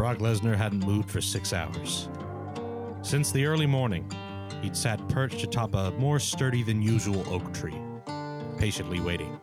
[0.00, 2.08] Brock Lesnar hadn't moved for six hours.
[3.02, 4.10] Since the early morning,
[4.62, 7.76] he'd sat perched atop a more sturdy than usual oak tree,
[8.56, 9.38] patiently waiting.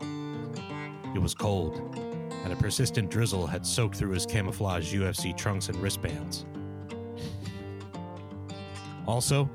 [1.13, 1.95] It was cold,
[2.43, 6.47] and a persistent drizzle had soaked through his camouflage UFC trunks and wristbands.
[9.05, 9.47] Also,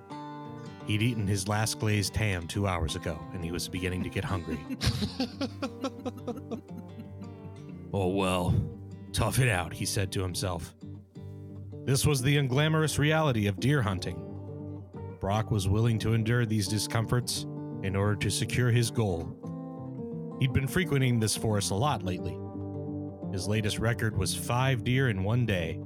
[0.86, 4.22] he'd eaten his last glazed ham two hours ago, and he was beginning to get
[4.22, 4.60] hungry.
[7.92, 8.54] oh well,
[9.12, 10.72] tough it out, he said to himself.
[11.84, 14.16] This was the unglamorous reality of deer hunting.
[15.18, 17.44] Brock was willing to endure these discomforts
[17.82, 19.36] in order to secure his goal.
[20.38, 22.38] He'd been frequenting this forest a lot lately.
[23.32, 25.80] His latest record was five deer in one day.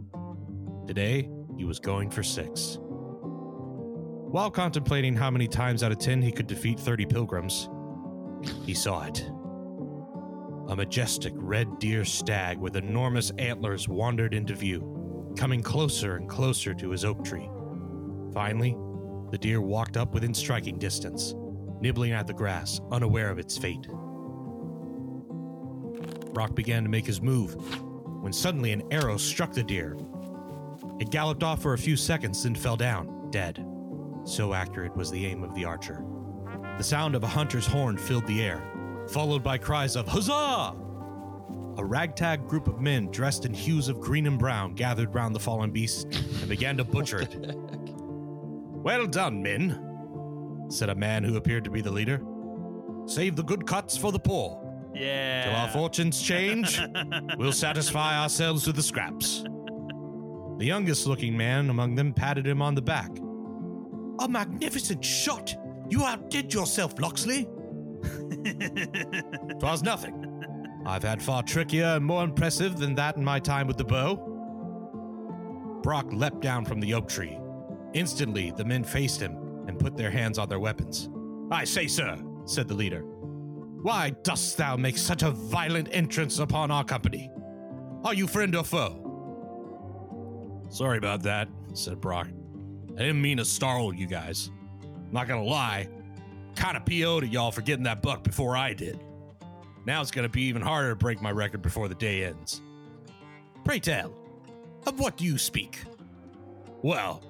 [0.87, 2.79] Today, he was going for six.
[2.81, 7.71] While contemplating how many times out of ten he could defeat 30 pilgrims,
[8.67, 9.31] he saw it.
[10.69, 14.96] A majestic red deer stag with enormous antlers wandered into view,
[15.37, 17.49] coming closer and closer to his oak tree.
[18.33, 18.77] Finally,
[19.31, 21.35] the deer walked up within striking distance,
[21.81, 23.87] nibbling at the grass, unaware of its fate.
[26.33, 27.55] Brock began to make his move
[28.23, 29.97] when suddenly an arrow struck the deer.
[31.01, 33.65] It galloped off for a few seconds and fell down, dead.
[34.25, 36.05] So accurate was the aim of the archer.
[36.79, 38.63] The sound of a hunter's horn filled the air,
[39.09, 40.86] followed by cries of Huzzah!
[41.79, 45.41] A ragtag group of men dressed in hues of green and brown gathered round the
[45.41, 47.37] fallen beast and began to butcher it.
[47.41, 52.23] well done, men, said a man who appeared to be the leader.
[53.07, 54.63] Save the good cuts for the poor.
[54.95, 55.45] Yeah.
[55.45, 56.81] Till our fortunes change,
[57.37, 59.45] we'll satisfy ourselves with the scraps.
[60.59, 63.11] The youngest looking man among them patted him on the back.
[64.21, 65.55] A magnificent shot!
[65.91, 67.47] You outdid yourself, Loxley.
[69.61, 70.26] Twas nothing.
[70.87, 74.15] I've had far trickier and more impressive than that in my time with the bow.
[75.83, 77.37] Brock leapt down from the oak tree.
[77.93, 81.09] Instantly, the men faced him and put their hands on their weapons.
[81.51, 83.01] I say, sir, said the leader,
[83.83, 87.31] why dost thou make such a violent entrance upon our company?
[88.05, 89.03] Are you friend or foe?
[90.69, 92.29] Sorry about that, said Brock.
[92.95, 94.51] I didn't mean to startle you guys.
[95.11, 95.89] Not gonna lie,
[96.55, 99.01] kinda PO'd at y'all for getting that buck before I did.
[99.87, 102.61] Now it's gonna be even harder to break my record before the day ends.
[103.65, 104.13] Pray tell,
[104.85, 105.79] of what do you speak?
[106.83, 107.23] Well,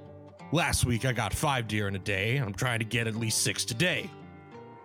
[0.53, 3.43] last week I got five deer in a day, I'm trying to get at least
[3.43, 4.11] six today.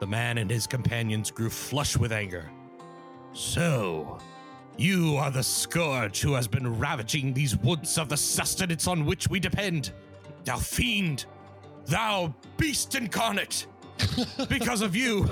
[0.01, 2.49] The man and his companions grew flush with anger.
[3.33, 4.19] So,
[4.75, 9.29] you are the scourge who has been ravaging these woods of the sustenance on which
[9.29, 9.91] we depend.
[10.43, 11.25] Thou fiend!
[11.85, 13.67] Thou beast incarnate!
[14.49, 15.29] because of you,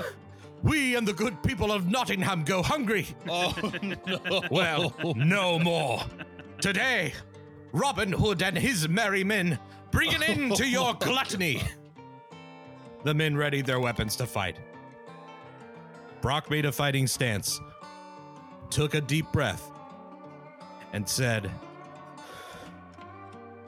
[0.62, 3.06] we and the good people of Nottingham go hungry.
[3.28, 4.42] Oh no.
[4.50, 6.02] Well, no more.
[6.60, 7.12] Today,
[7.72, 9.58] Robin Hood and his merry men
[9.90, 11.62] bring an end to your gluttony.
[13.04, 14.56] The men readied their weapons to fight.
[16.20, 17.60] Brock made a fighting stance,
[18.68, 19.70] took a deep breath,
[20.92, 21.50] and said,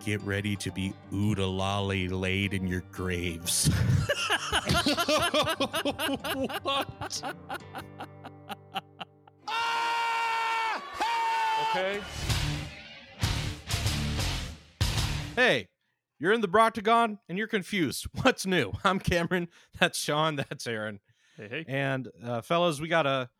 [0.05, 3.69] Get ready to be oodalali laid in your graves.
[6.63, 7.23] what?
[11.71, 12.01] Okay.
[15.37, 15.69] Hey,
[16.19, 18.09] you're in the Broctagon and you're confused.
[18.23, 18.73] What's new?
[18.83, 19.47] I'm Cameron.
[19.79, 20.35] That's Sean.
[20.35, 20.99] That's Aaron.
[21.37, 21.65] Hey, hey.
[21.69, 23.31] And uh, fellas, we got a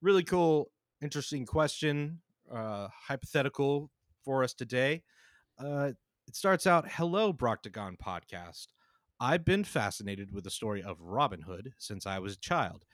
[0.00, 0.70] really cool,
[1.02, 2.20] interesting question,
[2.54, 3.90] uh, hypothetical
[4.24, 5.02] for us today.
[5.58, 5.92] Uh,
[6.34, 8.66] it starts out Hello, Broctagon podcast.
[9.20, 12.84] I've been fascinated with the story of Robin Hood since I was a child.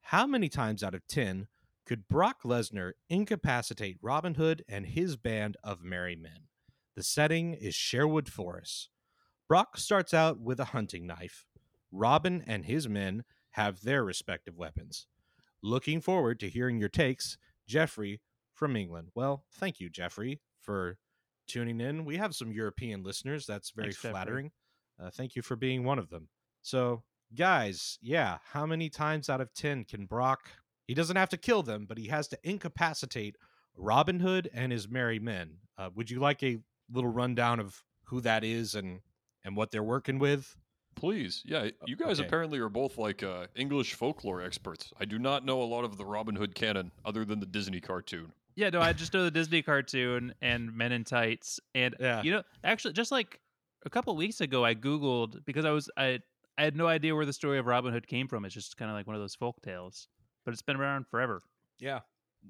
[0.00, 1.48] How many times out of 10
[1.84, 6.46] could Brock Lesnar incapacitate Robin Hood and his band of merry men?
[6.94, 8.90] The setting is Sherwood Forest.
[9.48, 11.46] Brock starts out with a hunting knife.
[11.90, 15.08] Robin and his men have their respective weapons.
[15.64, 18.20] Looking forward to hearing your takes, Jeffrey
[18.54, 19.08] from England.
[19.16, 20.96] Well, thank you, Jeffrey, for
[21.48, 22.04] tuning in.
[22.04, 23.46] We have some European listeners.
[23.46, 24.52] That's very Thanks, flattering.
[25.00, 26.28] Uh, thank you for being one of them.
[26.62, 27.02] So,
[27.34, 30.50] guys, yeah, how many times out of 10 can Brock?
[30.86, 33.36] He doesn't have to kill them, but he has to incapacitate
[33.76, 35.58] Robin Hood and his merry men.
[35.76, 36.58] Uh, would you like a
[36.92, 39.00] little rundown of who that is and
[39.44, 40.56] and what they're working with?
[40.94, 41.68] Please, yeah.
[41.86, 42.26] You guys okay.
[42.26, 44.92] apparently are both like uh, English folklore experts.
[44.98, 47.80] I do not know a lot of the Robin Hood canon other than the Disney
[47.80, 48.32] cartoon.
[48.58, 52.22] Yeah, no, I just know the Disney cartoon and Men in Tights, and Yeah.
[52.24, 53.40] you know, actually, just like
[53.86, 56.18] a couple weeks ago, I googled because I was I
[56.58, 58.44] I had no idea where the story of Robin Hood came from.
[58.44, 60.08] It's just kind of like one of those folk tales,
[60.44, 61.40] but it's been around forever.
[61.78, 62.00] Yeah.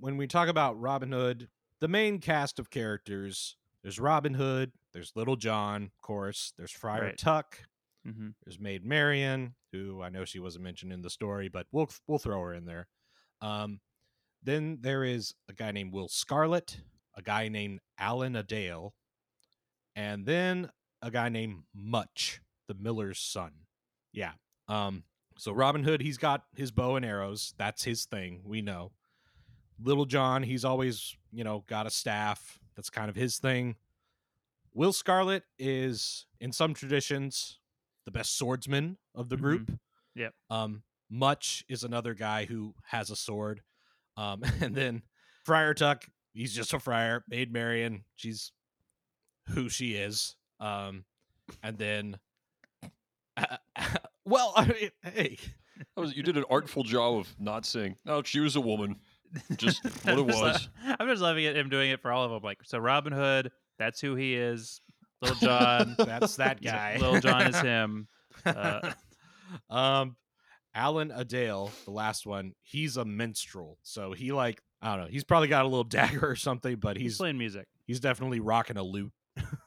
[0.01, 1.51] When we talk about Robin Hood,
[1.81, 7.03] the main cast of characters there's Robin Hood, there's Little John, of course, there's Friar
[7.03, 7.19] Right.
[7.19, 7.59] Tuck,
[8.03, 11.91] hmm there's Maid Marian, who I know she wasn't mentioned in the story, but we'll
[12.07, 12.89] we'll throw her in there.
[13.43, 13.81] Um,
[14.43, 16.81] then there is a guy named Will Scarlet,
[17.15, 18.95] a guy named Alan-a-Dale,
[19.97, 20.71] and then
[21.03, 23.53] a guy named Much, the miller's son.
[24.13, 24.33] Yeah.
[24.69, 25.05] Um,
[25.37, 27.55] so Robin Hood, he's got his bow and arrows.
[27.59, 28.43] That's his thing.
[28.45, 28.93] We know.
[29.81, 32.59] Little John, he's always, you know, got a staff.
[32.75, 33.77] That's kind of his thing.
[34.75, 37.59] Will Scarlet is, in some traditions,
[38.05, 39.41] the best swordsman of the Mhm.
[39.41, 39.81] group.
[40.15, 40.35] Yep.
[40.51, 43.63] Um, Much is another guy who has a sword.
[44.19, 45.03] Um, and then
[45.45, 46.05] Friar Tuck,
[46.35, 47.25] he's just a friar.
[47.29, 48.53] Maid Marian, she's
[49.49, 50.35] who she is.
[50.61, 51.05] Um,
[51.63, 52.19] and then,
[54.27, 55.39] well, I mean, hey,
[55.97, 58.97] was, you did an artful job of not saying, no, she was a woman.
[59.57, 60.69] Just what it was.
[60.85, 61.57] I'm just loving it.
[61.57, 62.43] Him doing it for all of them.
[62.43, 63.53] Like so, Robin Hood.
[63.79, 64.81] That's who he is.
[65.23, 65.95] Little John.
[65.99, 66.97] that's that guy.
[66.99, 68.09] Little John is him.
[68.45, 68.93] Uh,
[69.71, 70.17] um,
[70.79, 73.79] Alan-a-Dale, the last one, he's a minstrel.
[73.83, 75.11] So he like I don't know.
[75.11, 77.67] He's probably got a little dagger or something, but he's he's playing music.
[77.87, 79.13] he's definitely rocking a lute.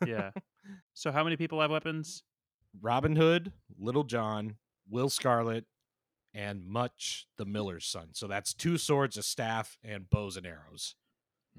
[0.06, 0.32] Yeah.
[0.94, 2.24] so how many people have weapons?
[2.82, 4.56] Robin Hood, Little John,
[4.90, 5.66] Will Scarlet,
[6.34, 8.10] and Much the Miller's son.
[8.14, 10.96] So that's two swords, a staff, and bows and arrows.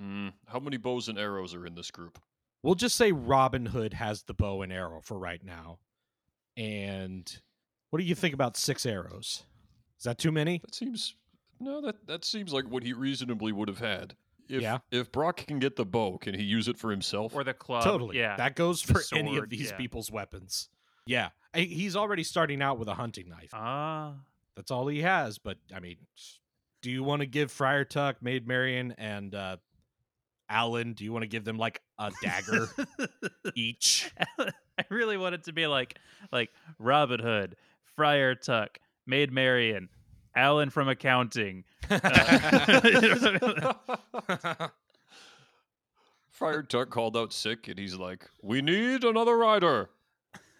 [0.00, 2.18] Mm, how many bows and arrows are in this group?
[2.62, 5.78] We'll just say Robin Hood has the bow and arrow for right now.
[6.56, 7.30] And
[7.92, 9.44] what do you think about six arrows?
[9.98, 10.60] Is that too many?
[10.64, 11.14] That seems
[11.60, 11.82] no.
[11.82, 14.14] That that seems like what he reasonably would have had.
[14.48, 14.78] If, Yeah.
[14.90, 17.34] If Brock can get the bow, can he use it for himself?
[17.34, 17.84] Or the club?
[17.84, 18.18] totally.
[18.18, 18.36] Yeah.
[18.36, 19.76] That goes The for any of these yeah.
[19.76, 20.70] people's weapons.
[21.04, 21.28] Yeah.
[21.54, 23.50] He's already starting out with a hunting knife.
[23.52, 24.14] Ah.
[24.56, 25.36] That's all he has.
[25.36, 25.96] But I mean,
[26.80, 29.58] do you want to give Friar Tuck, Maid Marian, and uh,
[30.48, 30.94] Alan?
[30.94, 32.68] Do you want to give them like a dagger
[33.54, 34.10] each?
[34.78, 35.98] I really want it to be like
[36.32, 37.56] like Robin Hood,
[37.96, 39.88] Friar Tuck, Maid Marian,
[40.34, 41.64] Alan from accounting.
[41.90, 43.72] Uh,
[46.30, 49.90] Friar Tuck called out sick, and he's like, "We need another rider."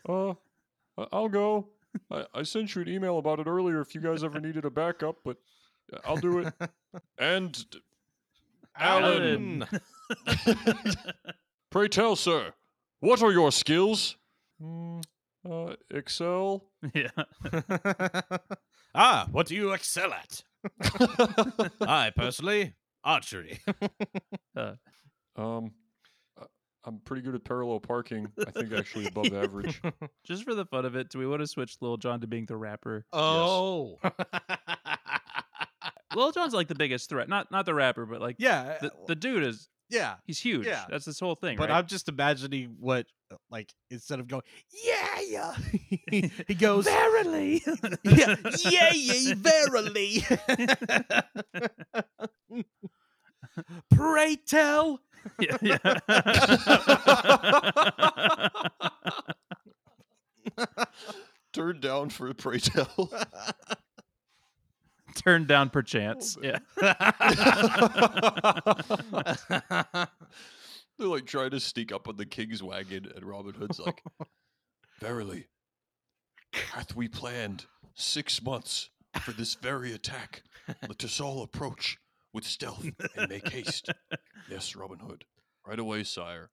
[0.08, 0.30] Uh,
[0.98, 1.68] I- I'll go.
[2.10, 3.80] I, I sent you an email about it earlier.
[3.80, 5.36] If you guys ever needed a backup, but
[6.04, 6.52] I'll do it.
[7.18, 7.64] And
[8.78, 9.66] Alan.
[11.70, 12.52] pray tell, sir,
[13.00, 14.16] what are your skills?
[14.62, 15.02] "Mm,
[15.48, 16.64] uh, Excel.
[16.94, 17.08] yeah.
[18.94, 20.42] ah, what do you excel at?
[21.80, 22.74] I personally
[23.04, 23.60] archery.
[25.34, 25.72] Um,
[26.38, 26.44] uh,
[26.84, 28.30] I'm pretty good at parallel parking.
[28.46, 29.80] I think actually above average.
[30.26, 32.44] Just for the fun of it, do we want to switch Lil Jon to being
[32.44, 33.06] the rapper?
[33.14, 33.98] oh,
[36.14, 37.30] Lil John's like the biggest threat.
[37.30, 40.14] Not not the rapper, but like yeah, the, the dude is yeah.
[40.24, 40.66] he's huge.
[40.66, 40.84] Yeah.
[40.88, 41.56] That's this whole thing.
[41.56, 41.78] But right?
[41.78, 44.42] I'm just imagining what, uh, like, instead of going,
[44.84, 45.54] yeah, yeah,
[46.48, 47.62] he goes, verily,
[48.04, 50.24] yeah, yeah, yeah, verily.
[53.94, 55.00] Pray tell.
[55.38, 55.78] yeah, yeah.
[61.52, 63.10] Turned down for a pray tell.
[65.24, 66.36] Turned down perchance.
[66.36, 66.58] Oh, yeah.
[70.98, 74.02] They're like trying to sneak up on the king's wagon, and Robin Hood's like,
[75.00, 75.46] Verily,
[76.52, 80.42] hath we planned six months for this very attack.
[80.88, 81.98] Let us all approach
[82.32, 82.86] with stealth
[83.16, 83.90] and make haste.
[84.50, 85.24] Yes, Robin Hood.
[85.66, 86.50] Right away, sire.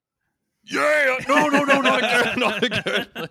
[0.64, 1.18] Yeah!
[1.28, 3.08] No, no, no, not again, not again.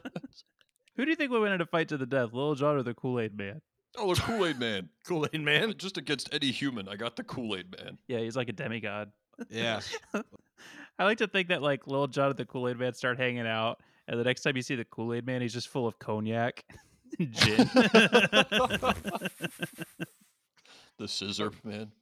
[0.97, 2.83] Who do you think would win in a fight to the death, Lil Jon or
[2.83, 3.61] the Kool Aid Man?
[3.97, 4.89] Oh, the Kool Aid Man.
[5.07, 5.75] Kool Aid Man.
[5.77, 7.99] Just against any human, I got the Kool Aid Man.
[8.09, 9.11] Yeah, he's like a demigod.
[9.51, 9.81] Yeah.
[10.99, 13.47] I like to think that like Lil Jon and the Kool Aid Man start hanging
[13.47, 15.99] out, and the next time you see the Kool Aid Man, he's just full of
[15.99, 16.65] cognac,
[17.19, 17.71] and gin.
[20.99, 21.93] The Scissor Man.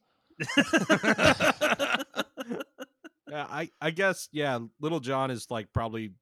[3.29, 6.13] Yeah, I, I guess yeah, Little John is like probably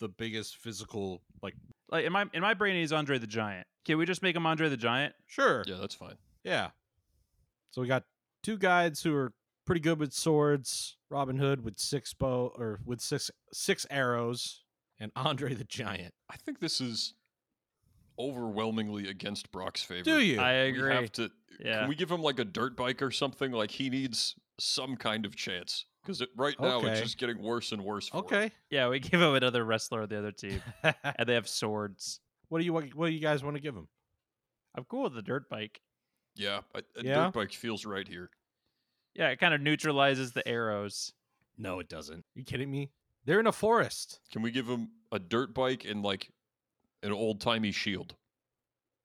[0.00, 1.54] the biggest physical like
[1.90, 3.66] like in my in my brain, he's Andre the Giant.
[3.84, 5.14] Can we just make him Andre the Giant?
[5.26, 5.62] sure.
[5.66, 6.16] Yeah, that's fine.
[6.42, 6.70] Yeah.
[7.70, 8.04] So we got
[8.42, 9.32] two guides who are
[9.66, 14.62] pretty good with swords, Robin Hood with six bow or with six six arrows,
[14.98, 16.14] and Andre the Giant.
[16.30, 17.14] I think this is
[18.18, 20.04] overwhelmingly against Brock's favor.
[20.04, 20.40] Do you?
[20.40, 20.94] I We agree.
[20.94, 21.30] have to.
[21.60, 21.80] Yeah.
[21.80, 23.52] Can we give him like a dirt bike or something?
[23.52, 27.82] Like he needs some kind of chance because right now it's just getting worse and
[27.82, 28.08] worse.
[28.08, 28.24] For him.
[28.24, 28.50] okay.
[28.70, 32.20] Yeah, we give him another wrestler on the other team, and they have swords.
[32.48, 33.88] what do you what, what do you guys want to give him?
[34.76, 35.80] I'm cool with the dirt bike.
[36.36, 37.14] Yeah, a, a Yeah?
[37.24, 38.30] dirt bike feels right here.
[39.14, 41.12] Yeah, it kind of neutralizes the arrows.
[41.56, 42.24] No, it doesn't.
[42.34, 42.90] you kidding me?
[43.24, 44.18] They're in a forest.
[44.32, 46.30] Can we give him a dirt bike and like
[47.02, 48.16] an old timey shield?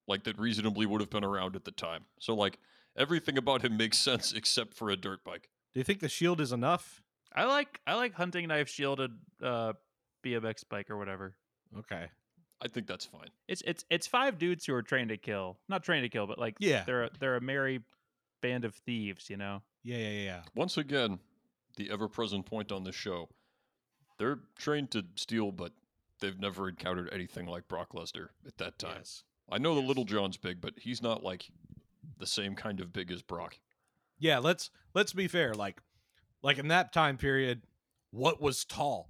[0.08, 2.06] Like that reasonably would have been around at the time.
[2.18, 2.58] So like
[2.96, 5.48] everything about him makes sense except for a dirt bike.
[5.74, 7.02] Do you think the shield is enough?
[7.34, 9.12] I like I like hunting knife shielded
[9.42, 9.74] uh
[10.24, 11.34] BMX bike or whatever.
[11.78, 12.06] Okay.
[12.62, 13.28] I think that's fine.
[13.48, 15.58] It's it's it's five dudes who are trained to kill.
[15.68, 16.82] Not trained to kill, but like Yeah.
[16.84, 17.80] they're a, they're a merry
[18.42, 19.62] band of thieves, you know.
[19.82, 20.42] Yeah, yeah, yeah, yeah.
[20.54, 21.20] Once again,
[21.76, 23.28] the ever present point on this show.
[24.18, 25.72] They're trained to steal, but
[26.20, 28.96] they've never encountered anything like Brock Lesnar at that time.
[28.98, 29.22] Yes.
[29.50, 31.50] I know the Little John's big, but he's not like
[32.18, 33.58] the same kind of big as Brock.
[34.20, 35.54] Yeah, let's let's be fair.
[35.54, 35.82] Like
[36.42, 37.62] like in that time period,
[38.12, 39.08] what was tall?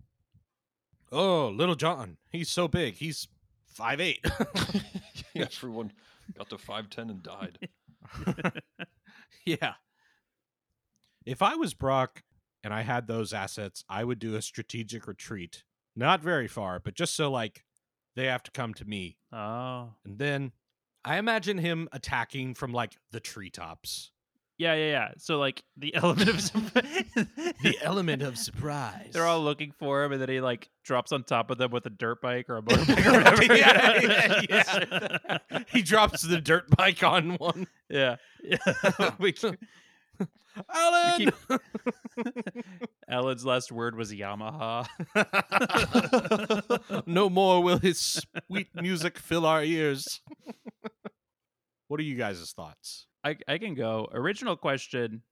[1.13, 2.17] Oh, little John.
[2.31, 2.95] He's so big.
[2.95, 3.29] He's
[3.67, 4.25] five eight.
[5.35, 5.93] Everyone
[6.37, 7.59] got to 5'10 and died.
[9.45, 9.75] yeah.
[11.25, 12.23] If I was Brock
[12.63, 15.65] and I had those assets, I would do a strategic retreat.
[15.97, 17.65] Not very far, but just so like
[18.17, 19.19] they have to come to me.
[19.33, 19.91] Oh.
[20.05, 20.53] And then
[21.05, 24.13] I imagine him attacking from like the treetops.
[24.61, 25.09] Yeah, yeah, yeah.
[25.17, 27.11] So like the element of surprise.
[27.63, 29.09] The element of surprise.
[29.11, 31.87] They're all looking for him, and then he like drops on top of them with
[31.87, 33.43] a dirt bike or a motorbike or whatever.
[33.57, 35.59] Yeah, yeah, yeah.
[35.73, 37.69] he drops the dirt bike on one.
[37.89, 38.17] yeah.
[38.45, 38.59] yeah.
[39.19, 39.35] we,
[40.69, 41.33] Alan!
[43.09, 44.87] Alan's last word was Yamaha.
[47.07, 50.21] no more will his sweet music fill our ears.
[51.89, 53.07] what are you guys' thoughts?
[53.25, 54.09] I I can go.
[54.13, 55.23] Original question.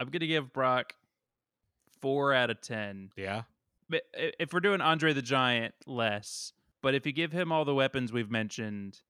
[0.00, 0.94] I'm gonna give Brock
[2.00, 3.10] four out of ten.
[3.16, 3.42] Yeah.
[3.88, 6.52] But if we're doing Andre the Giant, less.
[6.82, 9.00] But if you give him all the weapons we've mentioned,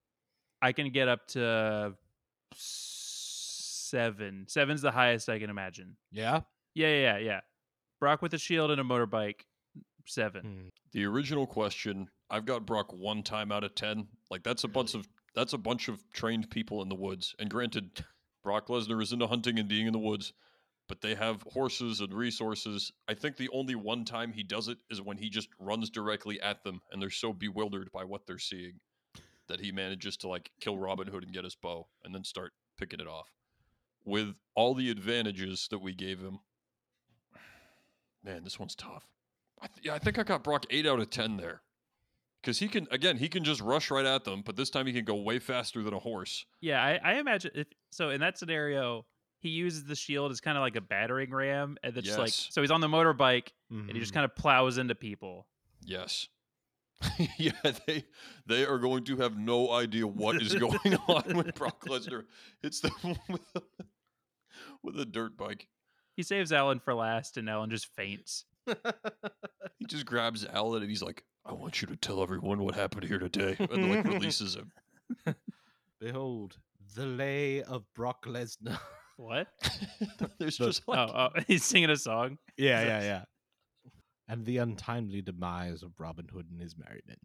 [0.62, 1.94] I can get up to
[2.54, 4.46] seven.
[4.48, 5.96] Seven's the highest I can imagine.
[6.12, 6.42] Yeah.
[6.74, 7.40] Yeah, yeah, yeah, yeah.
[8.00, 9.40] Brock with a shield and a motorbike,
[10.06, 10.42] seven.
[10.42, 10.68] Hmm.
[10.92, 14.06] The original question, I've got Brock one time out of 10.
[14.30, 17.34] Like that's a bunch of that's a bunch of trained people in the woods.
[17.38, 18.04] And granted,
[18.42, 20.32] Brock Lesnar is into hunting and being in the woods,
[20.88, 22.92] but they have horses and resources.
[23.08, 26.40] I think the only one time he does it is when he just runs directly
[26.40, 28.80] at them and they're so bewildered by what they're seeing
[29.48, 32.52] that he manages to like kill Robin Hood and get his bow and then start
[32.78, 33.32] picking it off.
[34.04, 36.38] With all the advantages that we gave him,
[38.22, 39.06] man, this one's tough.
[39.60, 41.62] I th- yeah, I think I got Brock eight out of ten there,
[42.42, 44.92] because he can again he can just rush right at them, but this time he
[44.92, 46.44] can go way faster than a horse.
[46.60, 48.10] Yeah, I, I imagine if so.
[48.10, 49.06] In that scenario,
[49.40, 52.32] he uses the shield as kind of like a battering ram, and then just like
[52.32, 54.14] so he's on the motorbike and he just Mhm.
[54.16, 55.46] kind of plows into people.
[55.84, 56.28] Yes.
[57.38, 57.52] yeah,
[57.86, 58.04] they
[58.46, 62.24] they are going to have no idea what is going on when Brock Lesnar
[62.60, 62.92] hits them
[63.28, 63.62] with a,
[64.82, 65.68] with a dirt bike.
[66.16, 68.44] He saves Alan for last, and Alan just faints.
[68.66, 73.04] He just grabs Alan and he's like, "I want you to tell everyone what happened
[73.04, 74.70] here today," and like releases him.
[76.00, 76.58] Behold,
[76.94, 78.78] the lay of Brock Lesnar.
[79.16, 79.48] What?
[80.38, 82.38] There's The- just like oh, oh, he's singing a song.
[82.56, 83.22] yeah, yeah, yeah.
[84.28, 87.16] And the untimely demise of Robin Hood and his merry men.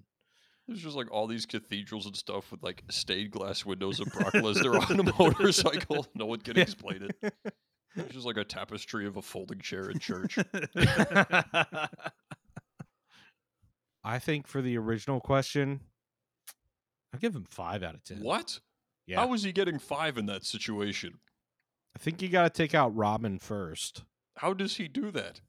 [0.67, 4.33] There's just like all these cathedrals and stuff with like stained glass windows of Brock
[4.33, 6.07] Lesnar on a motorcycle.
[6.15, 7.33] No one can explain it.
[7.95, 10.39] It's just like a tapestry of a folding chair in church.
[14.03, 15.81] I think for the original question,
[17.13, 18.21] I'll give him five out of ten.
[18.21, 18.59] what?
[19.05, 19.19] Yeah.
[19.19, 21.19] How was he getting five in that situation?
[21.95, 24.03] I think you got to take out Robin first.
[24.37, 25.41] How does he do that?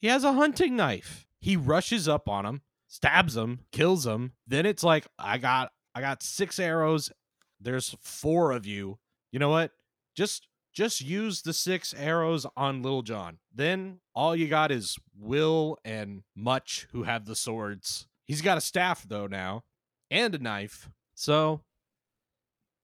[0.00, 1.26] He has a hunting knife.
[1.40, 4.32] He rushes up on him, stabs him, kills him.
[4.46, 7.10] Then it's like, I got I got six arrows.
[7.60, 8.98] There's four of you.
[9.30, 9.72] You know what?
[10.14, 13.38] Just just use the six arrows on Little John.
[13.54, 18.08] Then all you got is Will and Much who have the swords.
[18.24, 19.62] He's got a staff though now
[20.10, 20.90] and a knife.
[21.14, 21.62] So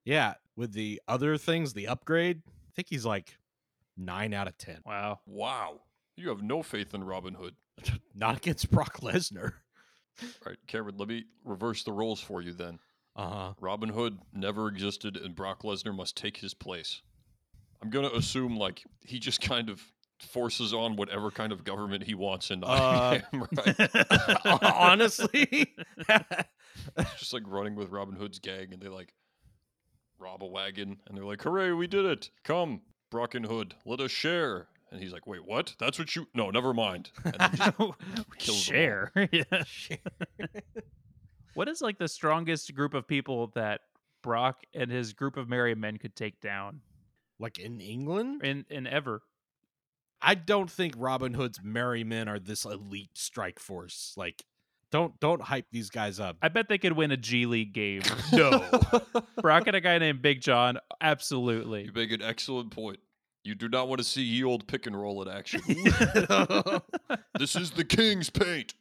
[0.05, 3.37] yeah, with the other things, the upgrade, I think he's like
[3.97, 4.79] 9 out of 10.
[4.87, 5.21] Wow.
[5.27, 5.81] Wow.
[6.17, 7.55] You have no faith in Robin Hood.
[8.15, 9.53] Not against Brock Lesnar.
[10.23, 12.79] All right, Cameron, let me reverse the roles for you then.
[13.17, 13.55] Uh-huh.
[13.61, 17.03] Robin Hood never existed and Brock Lesnar must take his place.
[17.83, 19.83] I'm going to assume like he just kind of
[20.29, 24.63] forces on whatever kind of government he wants in Uh, Nottingham, right?
[24.75, 25.75] Honestly,
[26.97, 29.15] It's just like running with Robin Hood's gang, and they like
[30.19, 32.31] rob a wagon, and they're like, "Hooray, we did it!
[32.45, 35.75] Come, Brock and Hood, let us share." And he's like, "Wait, what?
[35.79, 36.27] That's what you?
[36.35, 37.73] No, never mind." And then just
[38.39, 38.77] kills them all.
[38.77, 39.13] Share.
[39.33, 39.63] yeah.
[41.55, 43.81] What is like the strongest group of people that
[44.23, 46.81] Brock and his group of merry men could take down
[47.41, 49.23] like in England, in in ever?
[50.23, 54.13] I don't think Robin Hood's merry men are this elite strike force.
[54.17, 54.45] Like,
[54.93, 56.37] don't don't hype these guys up.
[56.43, 58.03] I bet they could win a G League game.
[58.33, 58.65] No.
[59.43, 61.85] Brock and a guy named Big John, absolutely.
[61.85, 62.99] You make an excellent point.
[63.43, 65.63] You do not want to see ye old pick and roll in action.
[67.39, 68.75] this is the king's paint.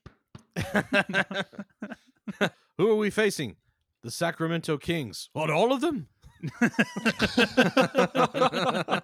[2.77, 3.55] Who are we facing?
[4.03, 5.29] The Sacramento Kings.
[5.33, 6.09] What, all of them?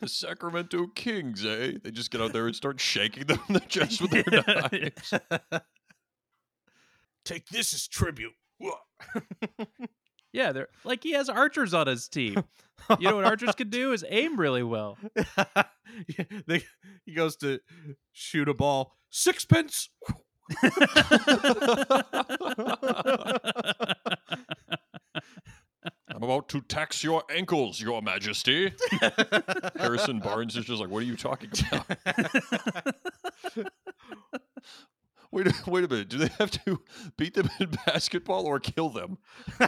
[0.00, 1.72] The Sacramento Kings, eh?
[1.82, 4.24] They just get out there and start shaking them in the chest with their
[4.72, 5.14] knives.
[7.24, 8.34] Take this as tribute.
[10.32, 12.44] Yeah, they're like he has archers on his team.
[13.00, 14.98] You know what archers can do is aim really well.
[15.16, 16.62] Yeah, they,
[17.06, 17.60] he goes to
[18.12, 18.92] shoot a ball.
[19.08, 19.88] Sixpence.
[26.54, 28.72] I'm to tax your ankles, your majesty.
[29.76, 31.86] Harrison Barnes is just like, what are you talking about?
[35.32, 36.08] Wait, a, wait a minute.
[36.08, 36.80] Do they have to
[37.18, 39.18] beat them in basketball or kill them?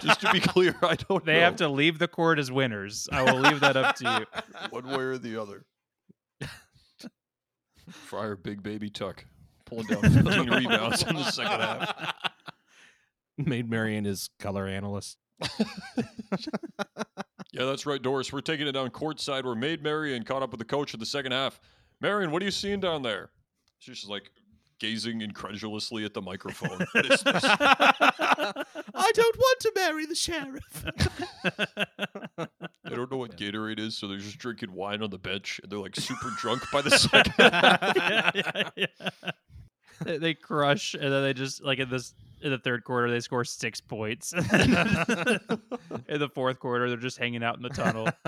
[0.01, 1.41] Just to be clear, I don't They know.
[1.41, 3.07] have to leave the court as winners.
[3.13, 4.41] I will leave that up to you.
[4.71, 5.67] one way or the other.
[7.91, 9.27] Friar Big Baby Tuck
[9.67, 12.15] pulling down 15 rebounds in the second half.
[13.37, 15.19] Maid Marian his color analyst.
[17.53, 18.33] Yeah, that's right, Doris.
[18.33, 19.45] We're taking it down courtside.
[19.45, 21.61] We're Maid Marian caught up with the coach in the second half.
[22.01, 23.31] Marian, what are you seeing down there?
[23.79, 24.31] She's just like
[24.79, 26.87] gazing incredulously at the microphone.
[26.93, 27.45] What is this?
[27.45, 28.63] I
[29.15, 30.85] don't want to marry the sheriff.
[32.85, 35.73] They don't know what Gatorade is, so they're just drinking wine on the bench, and
[35.73, 37.33] they're like super drunk by the second.
[37.39, 37.97] half.
[37.97, 39.31] Yeah, yeah, yeah.
[40.05, 43.21] They, they crush, and then they just like in this in the third quarter they
[43.21, 44.33] score six points.
[44.33, 48.09] in the fourth quarter, they're just hanging out in the tunnel.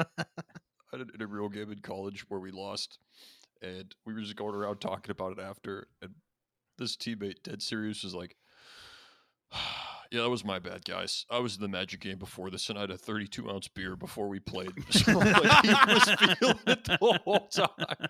[0.93, 2.99] I had a real game in college where we lost,
[3.62, 5.87] and we were just going around talking about it after.
[6.02, 6.15] And
[6.78, 8.37] this teammate, dead serious, was like,
[10.11, 11.26] "Yeah, that was my bad, guys.
[11.30, 13.95] I was in the Magic game before this, and I had a 32 ounce beer
[13.95, 18.08] before we played." So, like, he was feeling it the whole time.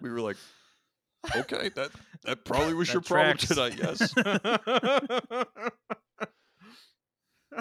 [0.00, 0.36] We were like,
[1.34, 1.90] "Okay, that
[2.26, 4.12] that probably was That your problem tonight." Yes,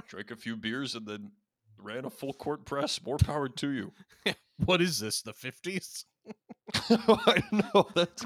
[0.08, 1.32] drank a few beers and then
[1.78, 3.02] ran a full court press.
[3.04, 3.94] More power to you.
[4.66, 5.22] what is this?
[5.22, 6.06] The fifties?
[6.90, 8.26] I know that's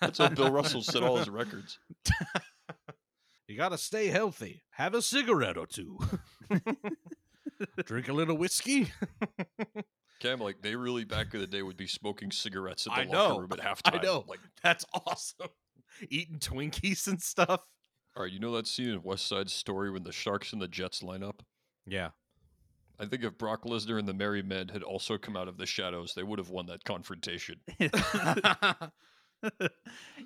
[0.00, 1.78] that's how Bill Russell set all his records.
[3.46, 4.62] You gotta stay healthy.
[4.70, 5.98] Have a cigarette or two.
[7.84, 8.90] Drink a little whiskey.
[10.20, 13.12] Cam, like they really back in the day would be smoking cigarettes at I the
[13.12, 13.38] locker know.
[13.40, 14.00] room at halftime.
[14.00, 14.24] I know.
[14.26, 15.48] Like, That's awesome.
[16.10, 17.66] Eating Twinkies and stuff.
[18.16, 20.68] all right, you know that scene in West Side Story when the Sharks and the
[20.68, 21.42] Jets line up?
[21.86, 22.10] Yeah.
[22.98, 25.66] I think if Brock Lesnar and the Merry Men had also come out of the
[25.66, 27.56] shadows, they would have won that confrontation.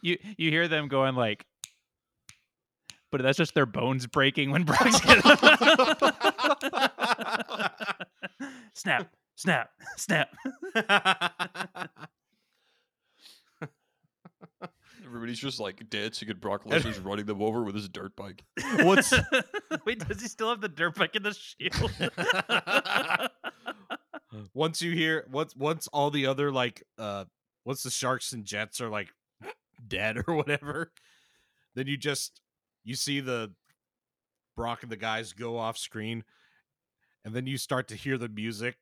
[0.02, 1.46] you you hear them going like,
[3.10, 5.00] but that's just their bones breaking when Brock's
[8.74, 10.28] snap, snap, snap.
[15.08, 18.44] Everybody's just like dancing, and Brock Lesnar's running them over with his dirt bike.
[18.80, 19.12] What's
[19.86, 21.90] Wait, does he still have the dirt bike in the shield?
[24.54, 27.24] once you hear once once all the other like uh
[27.64, 29.08] once the sharks and jets are like
[29.86, 30.92] dead or whatever
[31.74, 32.42] then you just
[32.84, 33.50] you see the
[34.54, 36.24] brock and the guys go off screen
[37.24, 38.76] and then you start to hear the music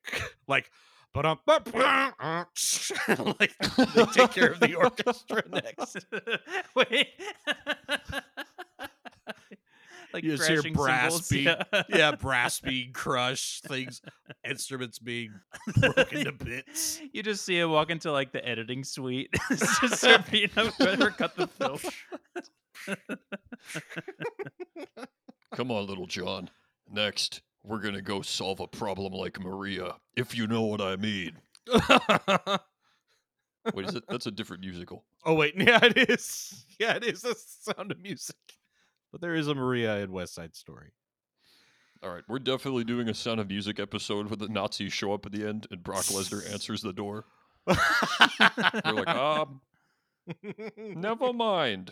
[0.47, 0.69] like
[1.45, 2.45] but um
[3.39, 3.53] like
[3.95, 6.05] they take care of the orchestra next
[6.75, 7.07] Wait.
[10.13, 11.83] like You just hear brass cymbals, beat- yeah.
[11.89, 14.01] yeah brass being crushed things
[14.47, 15.31] instruments being
[15.77, 19.29] broken to bits You just see him walk into like the editing suite.
[19.49, 21.79] It's just start beating up whoever cut the film.
[25.55, 26.49] Come on, little John.
[26.89, 31.33] Next, we're gonna go solve a problem like Maria, if you know what I mean.
[33.73, 34.03] Wait, is it?
[34.07, 35.03] That's a different musical.
[35.25, 36.65] Oh wait, yeah, it is.
[36.79, 38.37] Yeah, it is a sound of music.
[39.11, 40.93] But there is a Maria in West Side Story.
[42.03, 45.25] All right, we're definitely doing a Sound of Music episode where the Nazis show up
[45.25, 47.25] at the end and Brock Lesnar answers the door.
[47.65, 47.75] We're
[48.93, 49.61] like, um,
[50.77, 51.91] never mind.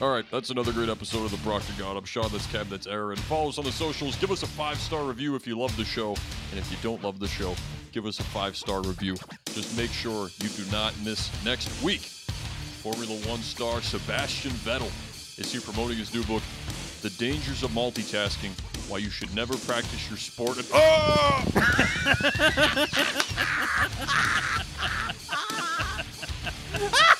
[0.00, 1.96] All right, that's another great episode of the God.
[1.96, 3.16] I'm Sean, that's Cam, that's Aaron.
[3.16, 4.16] Follow us on the socials.
[4.16, 6.16] Give us a five star review if you love the show.
[6.50, 7.54] And if you don't love the show,
[7.92, 9.14] give us a five star review.
[9.52, 12.00] Just make sure you do not miss next week.
[12.00, 14.90] Formula One star Sebastian Vettel
[15.38, 16.42] is here promoting his new book,
[17.02, 18.50] the dangers of multitasking,
[18.90, 20.58] why you should never practice your sport.
[20.58, 21.44] And- oh!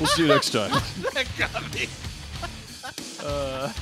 [0.00, 0.70] we'll see you next time.
[1.14, 1.86] that got me.
[3.22, 3.72] Uh,